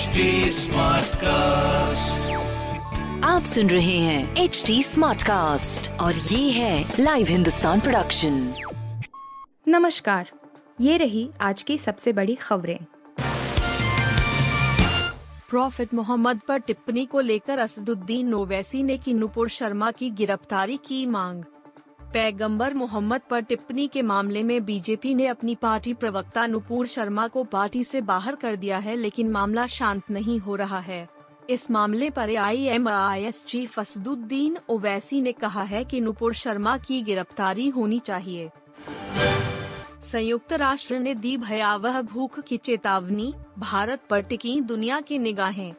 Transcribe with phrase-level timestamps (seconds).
[0.00, 0.08] HD
[1.14, 2.30] cast
[3.24, 8.54] आप सुन रहे हैं एच डी स्मार्ट कास्ट और ये है लाइव हिंदुस्तान प्रोडक्शन
[9.68, 10.30] नमस्कार।
[10.80, 12.78] ये रही आज की सबसे बड़ी खबरें।
[15.50, 21.06] प्रॉफिट मोहम्मद पर टिप्पणी को लेकर असदुद्दीन ओवैसी ने की नुपुर शर्मा की गिरफ्तारी की
[21.06, 21.44] मांग।
[22.12, 27.44] पैगंबर मोहम्मद पर टिप्पणी के मामले में बीजेपी ने अपनी पार्टी प्रवक्ता नुपुर शर्मा को
[27.44, 31.08] पार्टी से बाहर कर दिया है, लेकिन मामला शांत नहीं हो रहा है।
[31.50, 37.68] इस मामले पर एस चीफ असदुद्दीन ओवैसी ने कहा है कि नुपुर शर्मा की गिरफ्तारी
[37.68, 38.50] होनी चाहिए।
[40.02, 45.72] संयुक्त राष्ट्र ने दी भयावह भूख की चेतावनी, भारत पर टिकी दुनिया की निगाहें।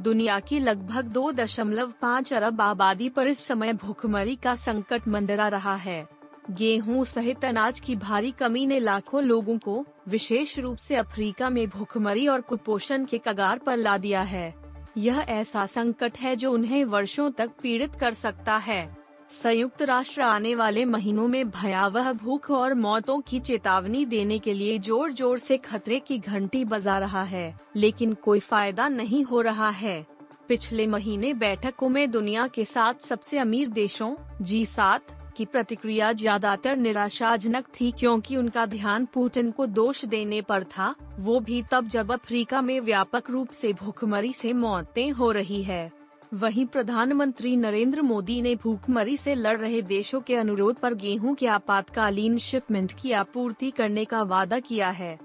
[0.00, 5.48] दुनिया की लगभग दो दशमलव पाँच अरब आबादी पर इस समय भूखमरी का संकट मंडरा
[5.48, 6.06] रहा है।
[6.50, 11.66] गेहूँ सहित अनाज की भारी कमी ने लाखों लोगों को विशेष रूप से अफ्रीका में
[11.68, 14.54] भूखमरी और कुपोषण के कगार पर ला दिया है।
[14.96, 18.97] यह ऐसा संकट है जो उन्हें वर्षों तक पीड़ित कर सकता है।
[19.30, 24.78] संयुक्त राष्ट्र आने वाले महीनों में भयावह भूख और मौतों की चेतावनी देने के लिए
[24.78, 29.68] ज़ोर ज़ोर से खतरे की घंटी बजा रहा है, लेकिन कोई फ़ायदा नहीं हो रहा
[29.70, 30.06] है।
[30.48, 36.76] पिछले महीने बैठकों में दुनिया के सात सबसे अमीर देशों, जी सात, की प्रतिक्रिया ज़्यादातर
[36.76, 42.12] निराशाजनक थी क्योंकि उनका ध्यान पुतिन को दोष देने पर था, वो भी तब जब
[42.12, 45.97] अफ्रीका में व्यापक रूप से भूखमरी से मौतें हो रही है।
[46.34, 51.46] वहीं प्रधानमंत्री नरेंद्र मोदी ने भूखमरी से लड़ रहे देशों के अनुरोध पर गेहूँ के
[51.46, 55.18] आपातकालीन शिपमेंट की आपूर्ति करने का वादा किया है।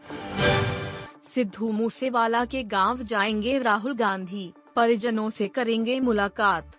[1.23, 6.71] सिद्धू मूसेवाला के गाँव जाएँगे राहुल गांधी, परिजनों से करेंगे मुलाकात।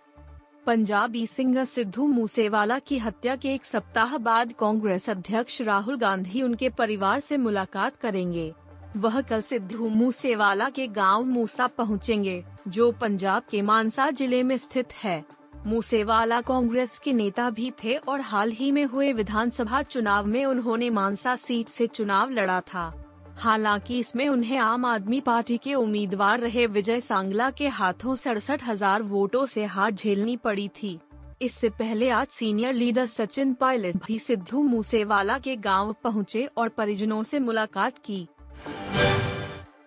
[0.65, 6.69] पंजाबी सिंगर सिद्धू मूसेवाला की हत्या के एक सप्ताह बाद कांग्रेस अध्यक्ष राहुल गांधी उनके
[6.69, 8.53] परिवार से मुलाकात करेंगे।
[8.97, 14.93] वह कल सिद्धू मूसेवाला के गाँव मूसा पहुँचेंगे, जो पंजाब के मानसा ज़िले में स्थित
[14.93, 15.23] है।
[15.65, 20.89] मूसेवाला कांग्रेस के नेता भी थे और हाल ही में हुए विधानसभा चुनाव में उन्होंने
[20.89, 22.91] मानसा सीट से चुनाव लड़ा था।
[23.37, 29.01] हालाँकि इसमें उन्हें आम आदमी पार्टी के उम्मीदवार रहे विजय सांगला के हाथों सड़सठ हज़ार
[29.03, 30.99] वोटों से हार झेलनी पड़ी थी।
[31.41, 37.21] इससे पहले आज सीनियर लीडर सचिन पायलट भी सिद्धू मूसेवाला के गाँव पहुँचे और परिजनों
[37.23, 38.27] से मुलाकात की।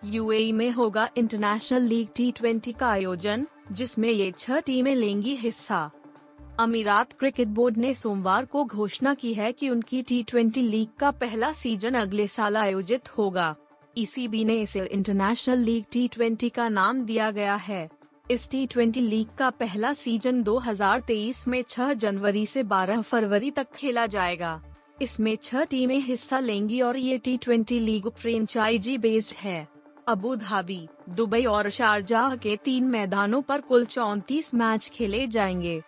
[0.05, 5.91] यूएई में होगा इंटरनेशनल लीग टी ट्वेंटी का आयोजन, जिसमें ये छह टीमें लेंगी हिस्सा।
[6.59, 11.11] अमीरात क्रिकेट बोर्ड ने सोमवार को घोषणा की है कि उनकी टी ट्वेंटी लीग का
[11.11, 13.55] पहला सीज़न अगले साल आयोजित होगा।
[13.97, 17.89] ईसीबी ने इसे इंटरनेशनल लीग टी ट्वेंटी का नाम दिया गया है।
[18.31, 23.67] इस टी ट्वेंटी लीग का पहला सीज़न 2023 में 6 जनवरी से 12 फरवरी तक
[23.75, 24.61] खेला जाएगा।
[25.01, 29.67] इसमें छह टीमें हिस्सा लेंगी और ये T twenty league franchisee based है।
[30.07, 35.81] अबू धाबी, दुबई और शारजाह के तीन मैदानों पर कुल चौतीस मैच खेले जाएँगे।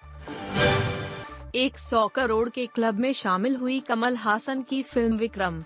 [1.55, 5.63] एक सौ करोड़ के क्लब में शामिल हुई कमल हासन की फ़िल्म विक्रम।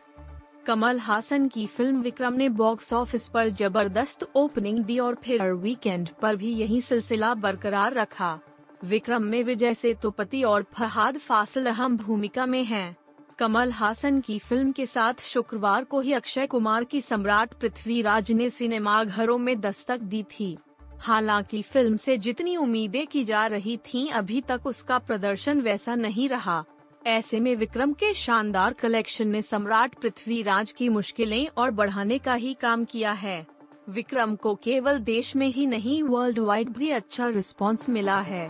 [0.66, 6.10] कमल हासन की फ़िल्म विक्रम ने बॉक्स ऑफ़िस पर ज़बरदस्त ओपनिंग दी और फिर वीकेंड
[6.22, 8.40] पर भी यही सिलसिला बरकरार रखा।
[8.84, 12.96] विक्रम में विजय सेतुपति और फहाद फासिल अहम भूमिका में हैं।
[13.40, 18.50] कमल हासन की फ़िल्म के साथ शुक्रवार को ही अक्षय कुमार की सम्राट पृथ्वीराज ने
[18.50, 20.58] सिनेमाघरों में दस्तक दी थी।
[21.00, 26.30] हालाँकि फ़िल्म से जितनी उम्मीदें की जा रही थीं, अभी तक उसका प्रदर्शन वैसा नहीं
[26.30, 26.64] रहा।
[27.08, 32.54] ऐसे में विक्रम के शानदार कलेक्शन ने सम्राट पृथ्वीराज की मुश्किलें और बढ़ाने का ही
[32.54, 33.48] काम किया है।
[33.90, 38.50] विक्रम को केवल देश में ही नहीं वर्ल्ड वाइड भी अच्छा रिस्पॉन्स मिला है।